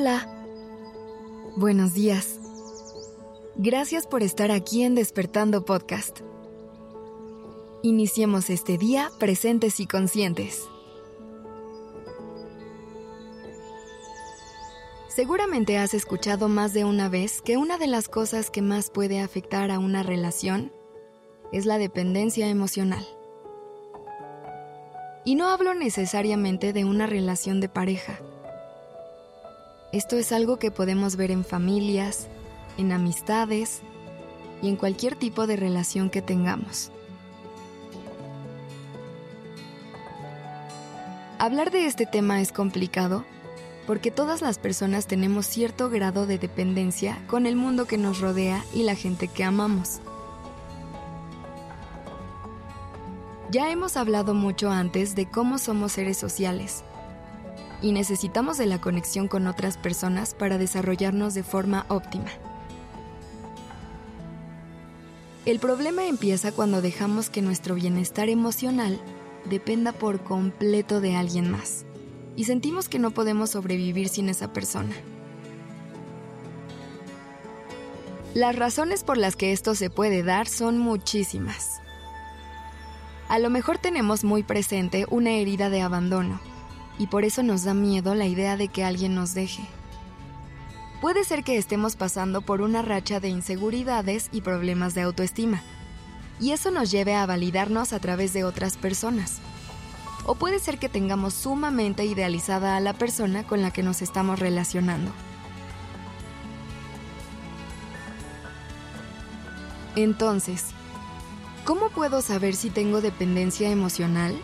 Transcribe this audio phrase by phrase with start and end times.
[0.00, 0.28] Hola.
[1.56, 2.38] Buenos días.
[3.56, 6.20] Gracias por estar aquí en Despertando Podcast.
[7.82, 10.68] Iniciemos este día presentes y conscientes.
[15.08, 19.18] Seguramente has escuchado más de una vez que una de las cosas que más puede
[19.18, 20.72] afectar a una relación
[21.50, 23.04] es la dependencia emocional.
[25.24, 28.20] Y no hablo necesariamente de una relación de pareja
[29.92, 32.28] esto es algo que podemos ver en familias,
[32.76, 33.80] en amistades
[34.60, 36.92] y en cualquier tipo de relación que tengamos.
[41.38, 43.24] Hablar de este tema es complicado
[43.86, 48.62] porque todas las personas tenemos cierto grado de dependencia con el mundo que nos rodea
[48.74, 50.00] y la gente que amamos.
[53.50, 56.84] Ya hemos hablado mucho antes de cómo somos seres sociales
[57.80, 62.30] y necesitamos de la conexión con otras personas para desarrollarnos de forma óptima.
[65.46, 69.00] El problema empieza cuando dejamos que nuestro bienestar emocional
[69.48, 71.86] dependa por completo de alguien más
[72.36, 74.94] y sentimos que no podemos sobrevivir sin esa persona.
[78.34, 81.80] Las razones por las que esto se puede dar son muchísimas.
[83.28, 86.40] A lo mejor tenemos muy presente una herida de abandono
[86.98, 89.62] y por eso nos da miedo la idea de que alguien nos deje.
[91.00, 95.62] Puede ser que estemos pasando por una racha de inseguridades y problemas de autoestima,
[96.40, 99.38] y eso nos lleve a validarnos a través de otras personas.
[100.26, 104.38] O puede ser que tengamos sumamente idealizada a la persona con la que nos estamos
[104.38, 105.12] relacionando.
[109.96, 110.66] Entonces,
[111.64, 114.36] ¿cómo puedo saber si tengo dependencia emocional?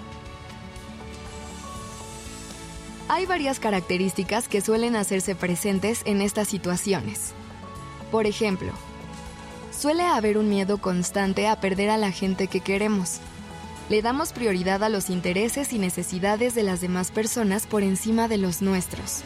[3.14, 7.32] Hay varias características que suelen hacerse presentes en estas situaciones.
[8.10, 8.72] Por ejemplo,
[9.70, 13.20] suele haber un miedo constante a perder a la gente que queremos.
[13.88, 18.36] Le damos prioridad a los intereses y necesidades de las demás personas por encima de
[18.38, 19.22] los nuestros.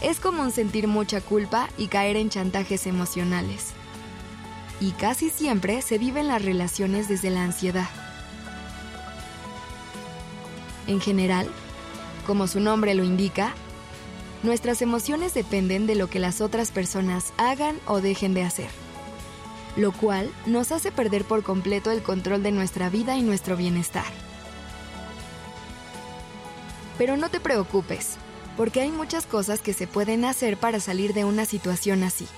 [0.00, 3.66] Es común sentir mucha culpa y caer en chantajes emocionales.
[4.80, 7.88] Y casi siempre se viven las relaciones desde la ansiedad.
[10.88, 11.48] En general,
[12.28, 13.54] como su nombre lo indica,
[14.42, 18.68] nuestras emociones dependen de lo que las otras personas hagan o dejen de hacer,
[19.76, 24.04] lo cual nos hace perder por completo el control de nuestra vida y nuestro bienestar.
[26.98, 28.18] Pero no te preocupes,
[28.58, 32.28] porque hay muchas cosas que se pueden hacer para salir de una situación así.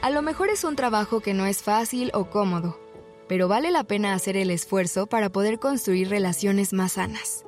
[0.00, 2.80] A lo mejor es un trabajo que no es fácil o cómodo,
[3.28, 7.44] pero vale la pena hacer el esfuerzo para poder construir relaciones más sanas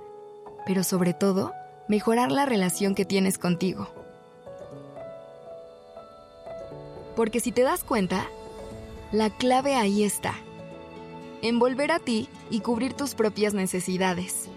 [0.66, 1.52] pero sobre todo,
[1.88, 3.88] mejorar la relación que tienes contigo.
[7.16, 8.26] Porque si te das cuenta,
[9.12, 10.34] la clave ahí está.
[11.42, 14.48] En volver a ti y cubrir tus propias necesidades.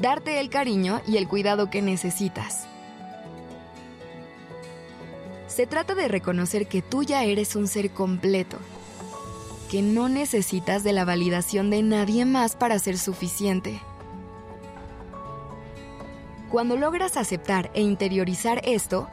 [0.00, 2.66] Darte el cariño y el cuidado que necesitas.
[5.48, 8.58] Se trata de reconocer que tú ya eres un ser completo,
[9.70, 13.80] que no necesitas de la validación de nadie más para ser suficiente
[16.50, 19.08] cuando logras aceptar e interiorizar esto,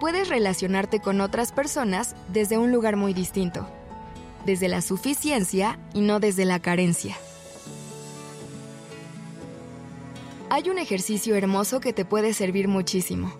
[0.00, 3.68] puedes relacionarte con otras personas desde un lugar muy distinto,
[4.46, 7.16] desde la suficiencia y no desde la carencia.
[10.50, 13.32] Hay un ejercicio hermoso que te puede servir muchísimo.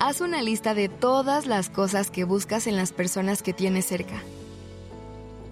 [0.00, 4.22] Haz una lista de todas las cosas que buscas en las personas que tienes cerca.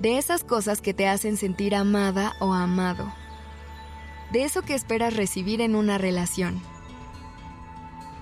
[0.00, 3.12] De esas cosas que te hacen sentir amada o amado
[4.32, 6.60] de eso que esperas recibir en una relación.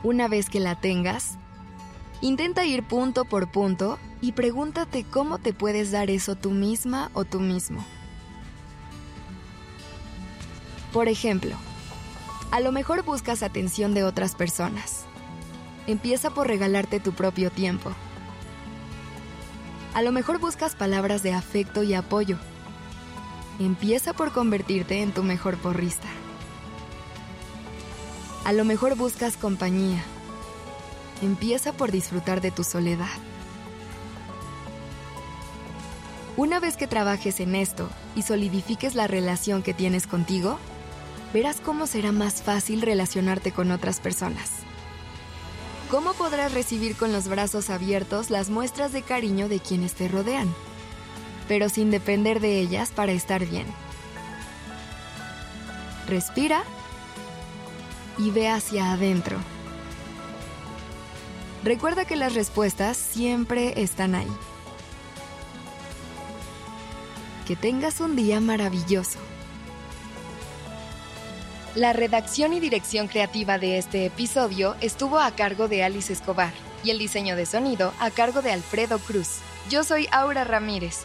[0.02, 1.38] Una vez que la tengas,
[2.20, 7.24] intenta ir punto por punto y pregúntate cómo te puedes dar eso tú misma o
[7.24, 7.84] tú mismo.
[10.92, 11.56] Por ejemplo,
[12.50, 15.06] a lo mejor buscas atención de otras personas.
[15.86, 17.92] Empieza por regalarte tu propio tiempo.
[19.92, 22.38] A lo mejor buscas palabras de afecto y apoyo
[23.60, 26.08] Empieza por convertirte en tu mejor porrista.
[28.44, 30.02] A lo mejor buscas compañía.
[31.22, 33.06] Empieza por disfrutar de tu soledad.
[36.36, 40.58] Una vez que trabajes en esto y solidifiques la relación que tienes contigo,
[41.32, 44.50] verás cómo será más fácil relacionarte con otras personas.
[45.92, 50.52] ¿Cómo podrás recibir con los brazos abiertos las muestras de cariño de quienes te rodean?
[51.48, 53.66] Pero sin depender de ellas para estar bien.
[56.06, 56.62] Respira
[58.18, 59.38] y ve hacia adentro.
[61.64, 64.30] Recuerda que las respuestas siempre están ahí.
[67.46, 69.18] Que tengas un día maravilloso.
[71.74, 76.52] La redacción y dirección creativa de este episodio estuvo a cargo de Alice Escobar
[76.84, 79.38] y el diseño de sonido a cargo de Alfredo Cruz.
[79.70, 81.04] Yo soy Aura Ramírez.